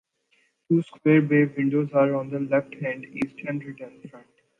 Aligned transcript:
Two 0.67 0.81
square 0.81 1.21
bay 1.21 1.43
windows 1.45 1.91
are 1.93 2.15
on 2.15 2.31
the 2.31 2.39
left 2.39 2.73
hand 2.81 3.03
(eastern) 3.23 3.59
return 3.59 4.01
front. 4.09 4.25